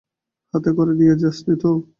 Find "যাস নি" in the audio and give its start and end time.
1.21-1.55